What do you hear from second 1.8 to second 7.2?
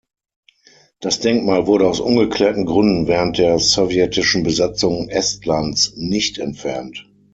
aus ungeklärten Gründen während der sowjetischen Besetzung Estlands nicht entfernt.